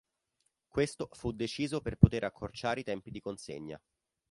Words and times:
Questo 0.67 1.09
fu 1.11 1.31
deciso 1.31 1.79
per 1.79 1.95
poter 1.97 2.23
accorciare 2.23 2.79
i 2.79 2.83
tempi 2.83 3.11
di 3.11 3.19
consegna. 3.19 3.79